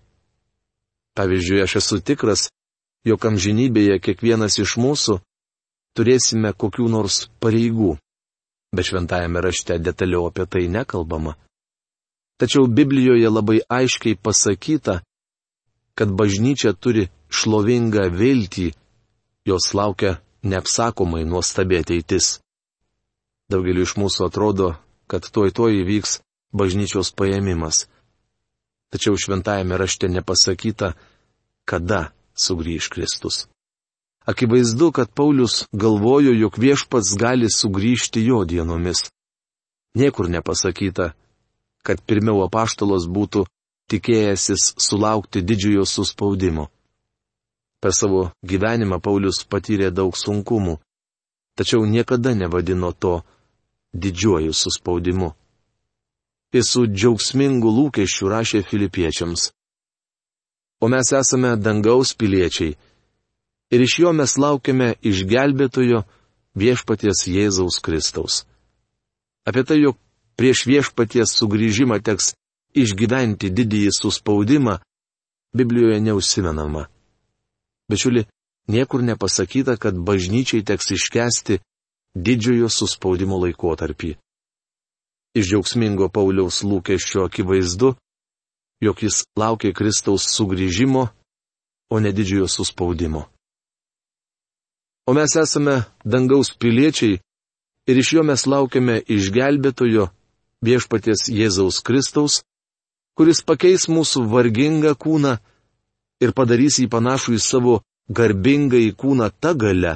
Pavyzdžiui, 1.18 1.64
aš 1.66 1.80
esu 1.82 2.00
tikras, 2.06 2.50
jog 3.08 3.26
amžinybėje 3.30 3.98
kiekvienas 4.04 4.60
iš 4.62 4.78
mūsų 4.82 5.18
turėsime 5.98 6.54
kokių 6.54 6.88
nors 6.94 7.26
pareigų. 7.42 7.96
Bet 8.76 8.90
šventajame 8.90 9.42
rašte 9.42 9.80
detaliau 9.82 10.28
apie 10.30 10.46
tai 10.46 10.68
nekalbama. 10.70 11.34
Tačiau 12.38 12.68
Biblijoje 12.70 13.30
labai 13.32 13.64
aiškiai 13.66 14.20
pasakyta, 14.22 15.02
kad 15.98 16.14
bažnyčia 16.14 16.76
turi 16.78 17.08
šlovingą 17.34 18.12
viltį, 18.14 18.68
jos 19.50 19.74
laukia 19.74 20.20
neapsakomai 20.46 21.24
nuostabi 21.26 21.80
ateitis. 21.82 22.38
Daugeliu 23.50 23.88
iš 23.88 23.96
mūsų 23.98 24.28
atrodo, 24.28 24.76
kad 25.10 25.26
tuoj 25.26 25.56
tuoj 25.56 25.82
įvyks 25.82 26.20
bažnyčios 26.54 27.10
paėmimas 27.18 27.88
tačiau 28.90 29.18
šventajame 29.18 29.78
rašte 29.78 30.08
nepasakyta, 30.08 30.94
kada 31.68 32.12
sugrįž 32.36 32.90
Kristus. 32.90 33.48
Akivaizdu, 34.28 34.92
kad 34.92 35.12
Paulius 35.12 35.66
galvojo, 35.72 36.34
jog 36.36 36.58
viešpats 36.60 37.16
gali 37.20 37.48
sugrįžti 37.52 38.24
jo 38.28 38.44
dienomis. 38.44 39.08
Niekur 39.96 40.30
nepasakyta, 40.30 41.14
kad 41.84 42.04
pirmiau 42.04 42.44
apaštalos 42.44 43.08
būtų 43.08 43.46
tikėjęsis 43.92 44.74
sulaukti 44.84 45.42
didžiojo 45.42 45.86
suspaudimo. 45.88 46.68
Per 47.80 47.94
savo 47.96 48.32
gyvenimą 48.44 49.00
Paulius 49.00 49.46
patyrė 49.48 49.92
daug 49.96 50.18
sunkumų, 50.18 50.76
tačiau 51.56 51.86
niekada 51.88 52.36
nevadino 52.36 52.92
to 52.92 53.22
didžiuoju 53.96 54.54
suspaudimu 54.54 55.32
jis 56.54 56.70
su 56.72 56.86
džiaugsmingu 56.88 57.72
lūkesčiu 57.78 58.30
rašė 58.32 58.64
filipiečiams. 58.68 59.52
O 60.80 60.88
mes 60.94 61.12
esame 61.20 61.56
dangaus 61.58 62.14
piliečiai. 62.14 62.76
Ir 63.74 63.82
iš 63.84 64.00
jo 64.04 64.14
mes 64.16 64.38
laukiame 64.38 64.94
išgelbėtojo 65.04 66.04
viešpaties 66.56 67.26
Jėzaus 67.28 67.82
Kristaus. 67.84 68.46
Apie 69.48 69.64
tai, 69.68 69.82
jog 69.82 69.98
prieš 70.40 70.66
viešpaties 70.70 71.34
sugrįžimą 71.40 72.00
teks 72.04 72.36
išgyventi 72.78 73.50
didįjį 73.52 73.92
suspaudimą, 73.96 74.78
Biblijoje 75.58 76.00
neusimenama. 76.04 76.86
Bičiuli, 77.90 78.26
niekur 78.68 79.02
nepasakyta, 79.04 79.78
kad 79.82 79.96
bažnyčiai 79.96 80.64
teks 80.64 80.92
iškesti 80.92 81.60
didžiojo 82.14 82.70
suspaudimo 82.70 83.40
laikotarpį. 83.42 84.18
Iš 85.38 85.52
džiaugsmingo 85.52 86.10
Pauliaus 86.10 86.64
lūkesčio 86.66 87.28
akivaizdu, 87.28 87.94
jog 88.82 89.04
jis 89.04 89.24
laukia 89.38 89.74
Kristaus 89.74 90.26
sugrįžimo, 90.34 91.04
o 91.94 92.00
ne 92.00 92.12
didžiojo 92.12 92.48
suspaudimo. 92.50 93.28
O 95.08 95.14
mes 95.14 95.36
esame 95.40 95.76
dangaus 96.04 96.50
piliečiai 96.60 97.20
ir 97.88 98.00
iš 98.02 98.14
jo 98.18 98.24
mes 98.28 98.44
laukiame 98.50 98.98
išgelbėtojo 99.16 100.10
viešpaties 100.66 101.30
Jėzaus 101.32 101.80
Kristaus, 101.86 102.42
kuris 103.16 103.44
pakeis 103.46 103.88
mūsų 103.88 104.26
vargingą 104.34 104.96
kūną 105.00 105.38
ir 106.24 106.34
padarys 106.34 106.82
jį 106.82 106.90
panašų 106.92 107.38
į 107.38 107.44
savo 107.46 107.76
garbingą 108.10 108.82
į 108.90 108.92
kūną 109.00 109.30
tą 109.40 109.54
galę, 109.64 109.94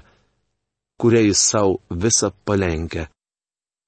kurią 1.01 1.25
jis 1.27 1.43
savo 1.51 1.79
visą 1.89 2.31
palenkia. 2.45 3.09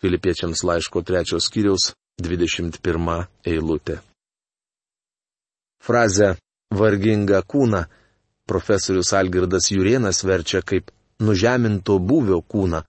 Filipiečiams 0.03 0.65
laiško 0.67 0.99
trečios 1.07 1.45
skyriaus 1.47 1.93
21 2.19 3.21
eilutė. 3.47 4.01
Frazę 5.79 6.33
varginga 6.75 7.39
kūna 7.47 7.85
profesorius 8.51 9.13
Algirdas 9.15 9.69
Jurienas 9.71 10.23
verčia 10.27 10.59
kaip 10.59 10.91
nužeminto 11.23 11.95
buvio 11.99 12.41
kūną, 12.43 12.81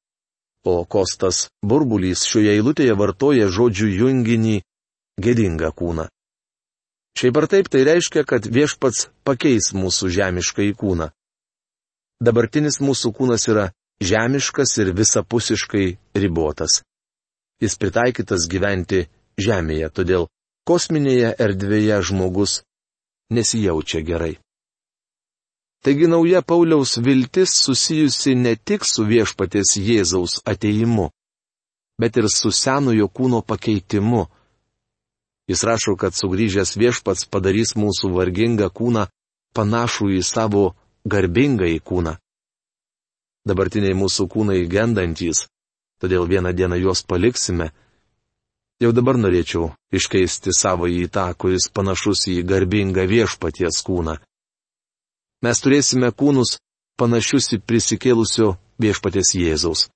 o 0.66 0.74
Kostas 0.90 1.44
Burbulys 1.62 2.24
šioje 2.26 2.56
eilutėje 2.56 2.96
vartoja 2.98 3.46
žodžių 3.46 3.90
junginį 4.00 4.56
gėdingą 5.22 5.70
kūną. 5.70 6.08
Šiaip 7.14 7.38
ar 7.38 7.46
taip 7.52 7.70
tai 7.70 7.84
reiškia, 7.86 8.24
kad 8.26 8.48
viešpats 8.56 9.06
pakeis 9.22 9.70
mūsų 9.70 10.10
žemišką 10.16 10.66
į 10.66 10.72
kūną. 10.82 11.08
Dabartinis 12.26 12.80
mūsų 12.82 13.12
kūnas 13.14 13.46
yra 13.54 13.68
žemiškas 14.02 14.74
ir 14.82 14.90
visapusiškai 14.98 15.86
ribotas 16.18 16.80
jis 17.62 17.76
pritaikytas 17.80 18.48
gyventi 18.50 19.04
Žemėje, 19.34 19.90
todėl 19.90 20.28
kosminėje 20.68 21.34
erdvėje 21.42 22.00
žmogus 22.06 22.60
nesijaučia 23.34 24.02
gerai. 24.06 24.36
Taigi 25.84 26.06
nauja 26.08 26.40
Pauliaus 26.42 26.96
viltis 27.04 27.52
susijusi 27.64 28.34
ne 28.34 28.54
tik 28.56 28.86
su 28.88 29.04
viešpatės 29.04 29.74
Jėzaus 29.76 30.38
ateimu, 30.48 31.10
bet 32.00 32.16
ir 32.16 32.30
su 32.32 32.52
senojo 32.54 33.10
kūno 33.12 33.42
pakeitimu. 33.44 34.22
Jis 35.50 35.64
rašo, 35.68 35.92
kad 36.00 36.16
sugrįžęs 36.16 36.78
viešpats 36.80 37.28
padarys 37.28 37.74
mūsų 37.76 38.14
vargingą 38.14 38.70
kūną 38.72 39.04
panašų 39.54 40.08
į 40.16 40.22
savo 40.24 40.70
garbingą 41.04 41.68
į 41.68 41.82
kūną. 41.84 42.16
Dabartiniai 43.44 43.92
mūsų 43.92 44.24
kūnai 44.32 44.62
gendantys, 44.72 45.44
todėl 46.04 46.28
vieną 46.28 46.52
dieną 46.52 46.78
juos 46.84 47.02
paliksime. 47.08 47.72
Jau 48.82 48.92
dabar 48.92 49.16
norėčiau 49.16 49.72
iškeisti 49.96 50.52
savo 50.52 50.86
į 50.90 51.08
tą, 51.08 51.26
kuris 51.40 51.66
panašus 51.72 52.28
į 52.28 52.42
garbingą 52.46 53.08
viešpaties 53.08 53.82
kūną 53.86 54.18
mes 55.44 55.60
turėsime 55.60 56.08
kūnus 56.16 56.56
panašius 57.00 57.50
į 57.56 57.60
prisikėlusio 57.68 58.54
viešpatės 58.80 59.34
Jėzaus. 59.36 59.88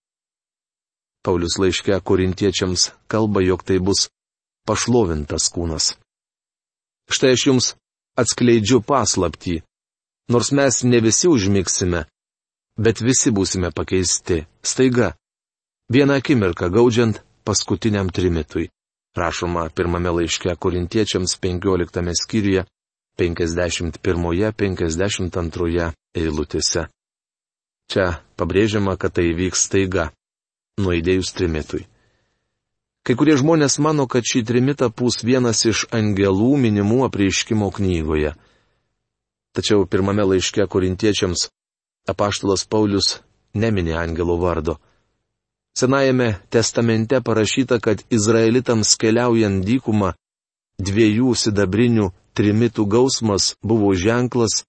Paulius 1.25 1.57
laiške 1.61 1.97
korintiečiams 2.09 2.91
kalba, 3.11 3.43
jog 3.43 3.65
tai 3.67 3.79
bus 3.83 4.09
pašlovintas 4.69 5.49
kūnas. 5.55 5.95
Štai 7.09 7.33
aš 7.37 7.47
jums 7.49 7.67
atskleidžiu 8.21 8.83
paslaptį. 8.85 9.63
Nors 10.29 10.53
mes 10.53 10.83
ne 10.85 11.01
visi 11.01 11.31
užmigsime, 11.31 12.05
bet 12.77 13.01
visi 13.01 13.33
būsime 13.33 13.73
pakeisti 13.73 14.45
staiga. 14.61 15.15
Vieną 15.91 16.15
akimirką 16.15 16.71
gaudžiant 16.71 17.23
paskutiniam 17.45 18.11
trimitui. 18.11 18.69
Rašoma 19.17 19.71
pirmame 19.73 20.11
laiške 20.11 20.57
korintiečiams 20.57 21.37
15 21.41 22.15
skyriuje 22.23 22.65
51-52 23.19 25.93
eilutėse. 26.15 26.87
Čia 27.89 28.21
pabrėžiama, 28.37 28.97
kad 29.01 29.13
tai 29.17 29.33
vyks 29.33 29.65
staiga, 29.65 30.13
nuėdėjus 30.77 31.33
trimitui. 31.33 31.89
Kai 33.01 33.17
kurie 33.17 33.41
žmonės 33.41 33.81
mano, 33.81 34.05
kad 34.05 34.29
šį 34.29 34.45
trimitą 34.45 34.93
pūs 34.93 35.25
vienas 35.25 35.65
iš 35.65 35.89
angelų 35.89 36.53
minimų 36.67 37.09
apreiškimo 37.09 37.73
knygoje. 37.73 38.37
Tačiau 39.57 39.89
pirmame 39.89 40.21
laiške 40.35 40.69
korintiečiams 40.69 41.49
apaštalas 42.13 42.69
Paulius 42.69 43.25
nemini 43.57 43.97
angelo 43.97 44.37
vardo. 44.37 44.77
Senajame 45.79 46.35
testamente 46.51 47.21
parašyta, 47.23 47.79
kad 47.79 48.03
izraelitams 48.11 48.97
keliaujant 48.99 49.63
dykumą 49.67 50.13
dviejų 50.83 51.35
sidabrinių 51.39 52.09
trimitų 52.35 52.87
gausmas 52.87 53.53
buvo 53.63 53.93
ženklas, 53.95 54.65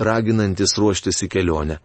raginantis 0.00 0.76
ruoštis 0.76 1.22
į 1.24 1.28
kelionę. 1.32 1.78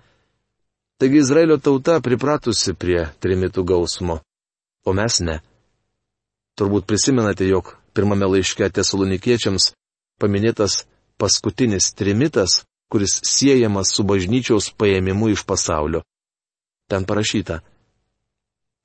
Taigi 0.99 1.19
Izraelio 1.19 1.57
tauta 1.59 1.99
pripratusi 2.03 2.73
prie 2.73 3.01
trimitų 3.23 3.63
gausmo, 3.67 4.19
o 4.87 4.93
mes 4.95 5.19
ne. 5.19 5.41
Turbūt 6.55 6.87
prisimenate, 6.87 7.47
jog 7.47 7.73
pirmame 7.95 8.27
laiške 8.31 8.69
tesalonikiečiams 8.71 9.73
paminėtas 10.19 10.85
paskutinis 11.19 11.93
trimitas, 11.95 12.63
kuris 12.91 13.19
siejamas 13.27 13.91
su 13.95 14.03
bažnyčiaus 14.07 14.69
paėmimu 14.79 15.31
iš 15.35 15.43
pasaulio. 15.47 16.03
Ten 16.87 17.03
parašyta. 17.03 17.59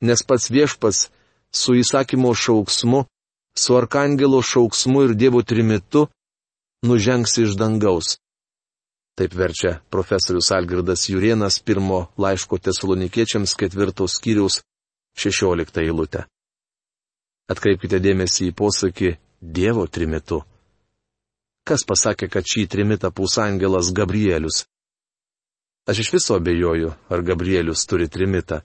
Nes 0.00 0.23
pats 0.25 0.50
viešpas 0.50 1.09
su 1.52 1.75
įsakymo 1.76 2.33
šauksmu, 2.35 3.04
su 3.57 3.76
arkangelo 3.76 4.42
šauksmu 4.42 5.04
ir 5.09 5.14
Dievo 5.14 5.42
trimitu 5.42 6.07
nužengs 6.87 7.37
iš 7.38 7.57
dangaus. 7.61 8.16
Taip 9.19 9.35
verčia 9.37 9.80
profesorius 9.90 10.50
Algirdas 10.57 11.09
Jurienas 11.09 11.59
pirmo 11.61 12.07
laiško 12.16 12.59
tesalonikiečiams 12.59 13.54
ketvirtos 13.54 14.16
skyriaus 14.16 14.62
šešioliktą 15.21 15.85
eilutę. 15.85 16.25
Atkreipkite 17.50 18.00
dėmesį 18.00 18.48
į 18.48 18.57
posakį 18.57 19.11
Dievo 19.40 19.87
trimitu. 19.88 20.40
Kas 21.66 21.85
pasakė, 21.85 22.29
kad 22.33 22.46
šį 22.46 22.66
trimitą 22.72 23.11
pūs 23.12 23.37
angelas 23.42 23.90
Gabrielius? 23.92 24.64
Aš 25.90 26.05
iš 26.05 26.12
viso 26.16 26.37
abejoju, 26.38 26.92
ar 27.12 27.22
Gabrielius 27.27 27.85
turi 27.88 28.09
trimitą. 28.09 28.61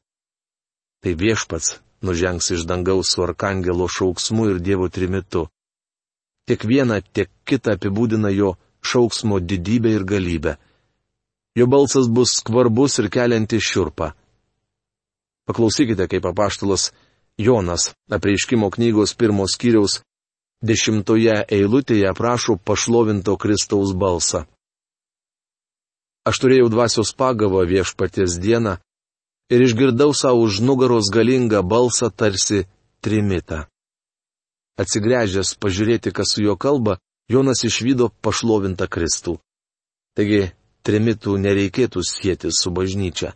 Tai 1.05 1.13
viešpats 1.13 1.75
nužengs 2.01 2.49
iš 2.55 2.63
dangaus 2.65 3.11
su 3.13 3.21
arkangelo 3.21 3.85
šauksmu 3.87 4.47
ir 4.49 4.57
Dievo 4.59 4.89
trimitu 4.89 5.43
tiek 6.49 6.63
vieną, 6.65 6.97
tiek 7.13 7.29
kitą 7.45 7.75
apibūdina 7.77 8.31
jo 8.33 8.55
šauksmo 8.81 9.37
didybę 9.39 9.93
ir 9.97 10.05
galybę. 10.05 10.55
Jo 11.55 11.67
balsas 11.69 12.09
bus 12.09 12.33
skvarbus 12.39 12.97
ir 13.01 13.09
keliantis 13.13 13.63
šiurpą. 13.69 14.11
Paklausykite, 15.45 16.07
kaip 16.09 16.25
apaštalas 16.25 16.91
Jonas 17.37 17.93
apreiškimo 18.09 18.69
knygos 18.73 19.13
pirmos 19.13 19.53
skyriaus 19.53 20.01
dešimtoje 20.65 21.37
eilutėje 21.53 22.09
aprašo 22.09 22.57
pašlovinto 22.57 23.37
Kristaus 23.37 23.93
balsą. 23.93 24.45
Aš 26.25 26.41
turėjau 26.41 26.73
dvasios 26.73 27.13
pagavą 27.13 27.61
viešpaties 27.69 28.39
dieną 28.41 28.79
ir 29.49 29.62
išgirdau 29.62 30.13
savo 30.13 30.45
už 30.47 30.62
nugaros 30.62 31.10
galingą 31.13 31.62
balsą 31.62 32.10
tarsi 32.10 32.65
trimitą. 33.01 33.65
Atsigręžęs 34.81 35.55
pažiūrėti, 35.62 36.12
kas 36.12 36.36
su 36.36 36.43
juo 36.43 36.58
kalba, 36.58 36.97
Jonas 37.31 37.63
išvydo 37.63 38.10
pašlovintą 38.21 38.89
Kristų. 38.91 39.38
Taigi, 40.15 40.51
trimitų 40.86 41.38
nereikėtų 41.41 42.03
sėti 42.05 42.51
su 42.51 42.71
bažnyčia. 42.75 43.34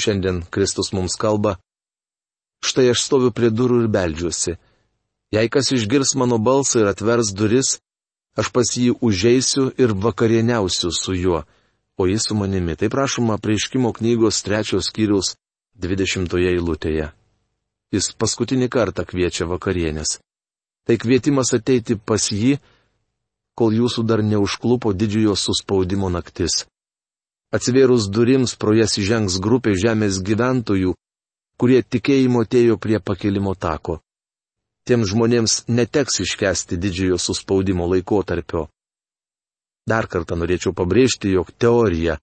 Šiandien 0.00 0.44
Kristus 0.52 0.92
mums 0.92 1.16
kalba, 1.18 1.56
štai 2.64 2.90
aš 2.92 3.04
stoviu 3.08 3.32
prie 3.32 3.50
durų 3.50 3.82
ir 3.84 3.90
beldžiuosi. 3.92 4.56
Jei 5.34 5.48
kas 5.50 5.72
išgirs 5.74 6.14
mano 6.20 6.38
balsą 6.38 6.84
ir 6.84 6.90
atvers 6.92 7.32
duris, 7.34 7.78
aš 8.38 8.52
pas 8.54 8.68
jį 8.76 8.94
užeisiu 9.02 9.70
ir 9.80 9.96
vakarieniausiu 9.96 10.92
su 10.94 11.16
juo, 11.16 11.42
o 11.96 12.06
jis 12.06 12.28
su 12.28 12.34
manimi. 12.34 12.76
Tai 12.76 12.88
prašoma 12.88 13.38
prieškimo 13.38 13.92
knygos 13.92 14.42
trečios 14.42 14.90
skyriaus 14.90 15.36
dvidešimtoje 15.74 16.52
eilutėje. 16.56 17.10
Jis 17.92 18.12
paskutinį 18.18 18.68
kartą 18.68 19.04
kviečia 19.08 19.46
vakarienės. 19.46 20.18
Tai 20.86 20.96
kvietimas 21.02 21.52
ateiti 21.56 21.96
pas 21.96 22.30
jį, 22.30 22.56
kol 23.58 23.74
jūsų 23.74 24.04
dar 24.06 24.22
neužklupo 24.22 24.92
didžiojo 24.92 25.34
suspaudimo 25.38 26.10
naktis. 26.12 26.64
Atsivėrus 27.54 28.08
durims 28.10 28.56
pro 28.58 28.74
jas 28.76 28.98
įžengs 29.00 29.38
grupė 29.42 29.76
žemės 29.78 30.18
gyventojų, 30.20 30.94
kurie 31.56 31.80
tikėjimo 31.82 32.42
atėjo 32.44 32.76
prie 32.76 33.00
pakilimo 33.00 33.54
tako. 33.54 34.00
Tiems 34.86 35.10
žmonėms 35.10 35.54
neteks 35.66 36.20
iškesti 36.22 36.76
didžiojo 36.78 37.18
suspaudimo 37.18 37.88
laikotarpio. 37.90 38.66
Dar 39.86 40.08
kartą 40.10 40.36
norėčiau 40.38 40.74
pabrėžti, 40.74 41.30
jog 41.36 41.52
teorija, 41.62 42.18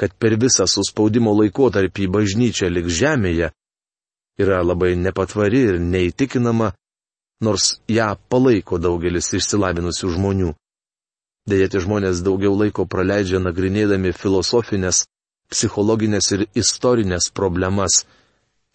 kad 0.00 0.14
per 0.16 0.38
visą 0.40 0.64
suspaudimo 0.66 1.34
laikotarpį 1.36 2.08
bažnyčia 2.08 2.70
liks 2.72 2.96
žemėje, 2.96 3.50
yra 4.40 4.62
labai 4.64 4.94
nepatvari 4.96 5.60
ir 5.68 5.80
neįtikinama, 5.80 6.72
nors 7.44 7.76
ją 7.90 8.14
palaiko 8.32 8.78
daugelis 8.80 9.32
išsilavinusių 9.36 10.12
žmonių. 10.16 10.52
Deja, 11.50 11.68
tie 11.68 11.82
žmonės 11.82 12.22
daugiau 12.22 12.54
laiko 12.54 12.86
praleidžia 12.86 13.42
nagrinėdami 13.42 14.14
filosofinės, 14.14 15.04
psichologinės 15.50 16.30
ir 16.36 16.46
istorinės 16.56 17.32
problemas, 17.34 18.04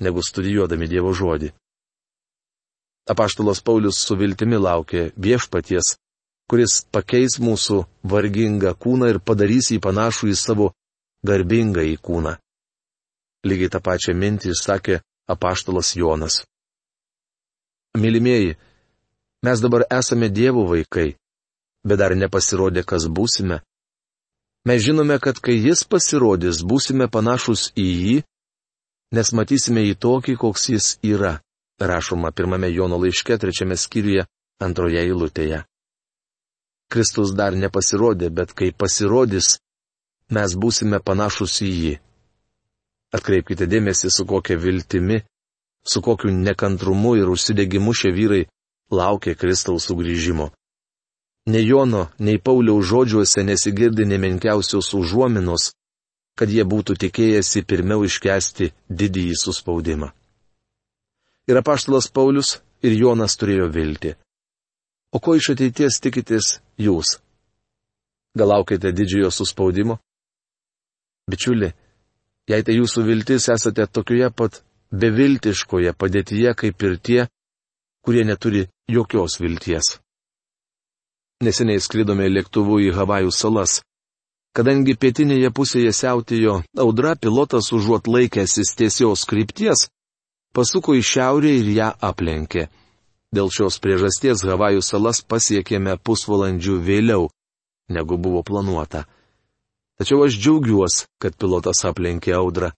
negu 0.04 0.21
studijuodami 0.21 0.89
Dievo 0.91 1.13
žodį. 1.15 1.54
Apaštalas 3.08 3.63
Paulius 3.63 4.02
su 4.04 4.17
viltimi 4.19 4.60
laukė 4.60 5.13
viešpaties, 5.15 5.95
kuris 6.47 6.81
pakeis 6.91 7.38
mūsų 7.43 7.83
vargingą 8.07 8.73
kūną 8.79 9.12
ir 9.12 9.19
padarys 9.19 9.71
jį 9.73 9.79
panašų 9.83 10.31
į 10.31 10.36
savo 10.39 10.71
garbingą 11.27 11.83
į 11.83 11.97
kūną. 12.03 12.38
Lygiai 13.47 13.71
tą 13.71 13.81
pačią 13.83 14.15
mintį 14.15 14.53
išsakė 14.53 15.01
apaštalas 15.27 15.93
Jonas. 15.95 16.41
Mylimieji, 17.97 18.55
mes 19.43 19.62
dabar 19.62 19.86
esame 19.91 20.29
Dievo 20.29 20.65
vaikai, 20.69 21.15
bet 21.88 21.99
dar 21.99 22.15
nepasirodė, 22.15 22.83
kas 22.83 23.07
būsime. 23.07 23.62
Mes 24.67 24.83
žinome, 24.83 25.19
kad 25.23 25.39
kai 25.39 25.55
Jis 25.55 25.83
pasirodys, 25.88 26.63
būsime 26.63 27.07
panašus 27.12 27.71
į 27.75 27.88
jį, 27.88 28.17
nes 29.15 29.31
matysime 29.31 29.86
jį 29.86 29.95
tokį, 30.03 30.36
koks 30.43 30.69
Jis 30.73 30.88
yra, 31.03 31.38
rašoma 31.79 32.33
pirmame 32.36 32.69
Jono 32.73 32.99
laiške 32.99 33.38
trečiame 33.39 33.79
skyriuje 33.79 34.27
antroje 34.60 34.99
eilutėje. 35.05 35.63
Kristus 36.91 37.34
dar 37.36 37.56
nepasirodė, 37.56 38.30
bet 38.30 38.54
kai 38.56 38.71
pasirodys, 38.71 39.58
mes 40.32 40.54
būsime 40.56 41.00
panašus 41.04 41.62
į 41.62 41.71
jį. 41.71 41.95
Atkreipkite 43.15 43.67
dėmesį, 43.67 44.12
su 44.12 44.26
kokia 44.28 44.58
viltimi, 44.60 45.21
su 45.88 46.02
kokiu 46.02 46.32
nekantrumu 46.32 47.15
ir 47.19 47.32
užsidegimu 47.32 47.93
šie 47.95 48.12
vyrai 48.12 48.43
laukia 48.91 49.36
Kristaus 49.36 49.88
sugrįžimo. 49.88 50.52
nei 51.47 51.63
Jono, 51.63 52.10
nei 52.19 52.38
Pauliaus 52.39 52.86
žodžiuose 52.86 53.43
nesigirdi 53.43 54.04
nemenkiausios 54.06 54.93
užuominos, 54.93 55.71
kad 56.36 56.50
jie 56.52 56.63
būtų 56.67 56.97
tikėjęsi 57.04 57.63
pirmiau 57.63 58.04
iškesti 58.04 58.73
didįjį 58.89 59.36
suspaudimą. 59.39 60.12
Ir 61.47 61.56
apaštalas 61.58 62.12
Paulius 62.12 62.60
ir 62.84 62.91
Jonas 63.00 63.39
turėjo 63.39 63.69
viltį. 63.71 64.12
O 65.15 65.20
ko 65.24 65.38
iš 65.39 65.54
ateities 65.54 66.02
tikitės 66.04 66.58
jūs? 66.82 67.17
Gal 68.38 68.52
laukite 68.52 68.91
didžiojo 68.91 69.32
suspaudimo? 69.32 69.98
Bičiuli, 71.32 71.72
jei 72.52 72.63
tai 72.63 72.76
jūsų 72.78 73.04
viltis 73.08 73.48
esate 73.52 73.88
tokioje 73.88 74.30
pat 74.36 74.62
beviltiškoje 74.91 75.93
padėtyje 76.00 76.54
kaip 76.60 76.84
ir 76.88 76.98
tie, 77.00 77.22
kurie 78.04 78.24
neturi 78.28 78.67
jokios 78.91 79.39
vilties. 79.41 79.98
Neseniai 81.43 81.82
sklydome 81.84 82.28
lėktuvu 82.32 82.80
į 82.88 82.93
Havajų 82.98 83.32
salas. 83.36 83.82
Kadangi 84.58 84.96
pietinėje 84.98 85.52
pusėje 85.54 85.91
siautėjo 85.93 86.62
audra, 86.82 87.13
pilotas 87.15 87.70
užuot 87.76 88.08
laikęsis 88.10 88.74
tiesios 88.80 89.26
krypties, 89.30 89.86
pasuko 90.56 90.96
į 90.98 91.04
šiaurę 91.06 91.52
ir 91.60 91.70
ją 91.76 91.91
aplenkė. 92.02 92.65
Dėl 93.36 93.52
šios 93.52 93.80
priežasties 93.84 94.46
Havajų 94.48 94.82
salas 94.86 95.20
pasiekėme 95.20 95.98
pusvalandžių 96.00 96.78
vėliau, 96.80 97.28
negu 97.92 98.18
buvo 98.18 98.44
planuota. 98.44 99.04
Tačiau 100.00 100.24
aš 100.28 100.38
džiaugiuosi, 100.38 101.08
kad 101.20 101.36
pilotas 101.36 101.84
aplenkė 101.90 102.36
audrą. 102.38 102.72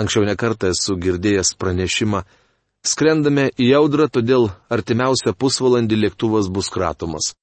Anksčiau 0.00 0.24
nekartą 0.24 0.70
esu 0.72 0.96
girdėjęs 0.96 1.52
pranešimą, 1.60 2.22
skrendame 2.82 3.50
į 3.60 3.68
audrą, 3.76 4.08
todėl 4.08 4.48
artimiausią 4.72 5.34
pusvalandį 5.36 6.00
lėktuvas 6.06 6.48
bus 6.48 6.72
kratomas. 6.72 7.34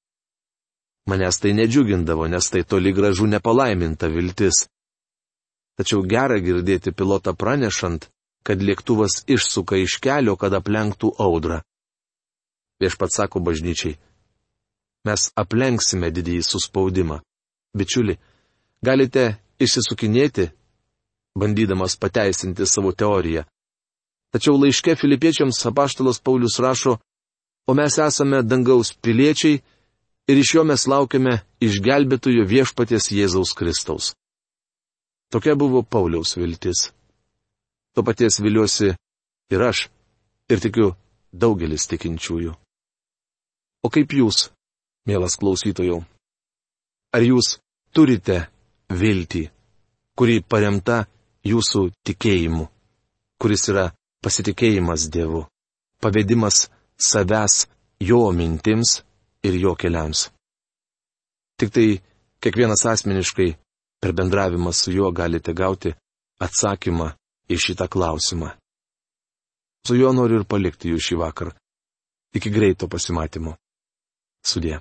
Manęs 1.08 1.38
tai 1.40 1.54
nedžiugindavo, 1.56 2.26
nes 2.28 2.50
tai 2.52 2.64
toli 2.66 2.92
gražu 2.92 3.30
nepalaiminta 3.30 4.10
viltis. 4.12 4.66
Tačiau 5.78 6.02
gera 6.02 6.36
girdėti 6.42 6.92
pilotą 6.92 7.32
pranešant, 7.38 8.10
kad 8.44 8.60
lėktuvas 8.60 9.22
išsuka 9.30 9.78
iš 9.80 9.96
kelio, 10.02 10.34
kad 10.36 10.52
aplenktų 10.58 11.14
audrą. 11.22 11.62
Viešpat 12.80 13.10
sako 13.14 13.42
bažnyčiai. 13.42 13.98
Mes 15.06 15.30
aplenksime 15.34 16.10
didįjį 16.14 16.44
suspaudimą. 16.46 17.20
Bičiuli, 17.78 18.18
galite 18.82 19.38
išsisukinėti, 19.62 20.48
bandydamas 21.38 21.96
pateisinti 21.98 22.66
savo 22.66 22.92
teoriją. 22.92 23.44
Tačiau 24.32 24.58
laiške 24.60 24.94
filipiečiams 25.00 25.64
apaštalas 25.70 26.20
Paulius 26.20 26.58
rašo, 26.60 26.98
o 27.68 27.74
mes 27.74 27.98
esame 27.98 28.42
dangaus 28.42 28.92
piliečiai, 28.92 29.62
ir 30.28 30.36
iš 30.36 30.54
jo 30.54 30.64
mes 30.68 30.86
laukiame 30.86 31.40
išgelbėtojo 31.64 32.44
viešpaties 32.46 33.10
Jėzaus 33.16 33.54
Kristaus. 33.56 34.12
Tokia 35.32 35.56
buvo 35.56 35.82
Pauliaus 35.82 36.36
viltis. 36.36 36.88
To 37.94 38.04
paties 38.04 38.40
viliuosi 38.40 38.94
ir 39.52 39.62
aš, 39.64 39.88
ir 40.52 40.60
tikiu 40.60 40.94
daugelis 41.32 41.88
tikinčiųjų. 41.88 42.52
O 43.84 43.90
kaip 43.94 44.12
jūs, 44.12 44.48
mielas 45.06 45.36
klausytojau? 45.38 46.02
Ar 47.14 47.22
jūs 47.22 47.56
turite 47.94 48.48
viltį, 48.90 49.44
kuri 50.18 50.40
paremta 50.42 51.04
jūsų 51.46 51.88
tikėjimu, 52.06 52.66
kuris 53.40 53.68
yra 53.70 53.86
pasitikėjimas 54.24 55.06
Dievu, 55.14 55.44
pavedimas 56.02 56.66
savęs 56.98 57.66
jo 58.00 58.20
mintims 58.32 59.02
ir 59.46 59.54
jo 59.62 59.74
keliams. 59.78 60.28
Tik 61.58 61.70
tai 61.74 61.88
kiekvienas 62.42 62.84
asmeniškai 62.86 63.50
per 64.00 64.12
bendravimą 64.14 64.72
su 64.72 64.92
juo 64.94 65.10
galite 65.12 65.54
gauti 65.54 65.94
atsakymą 66.42 67.12
į 67.50 67.56
šitą 67.58 67.88
klausimą. 67.90 68.52
Su 69.86 69.96
juo 69.98 70.12
noriu 70.12 70.42
ir 70.42 70.46
palikti 70.46 70.92
jūs 70.92 71.08
šį 71.08 71.18
vakarą. 71.22 71.54
Iki 72.36 72.50
greito 72.52 72.88
pasimatymo. 72.88 73.56
суде. 74.48 74.80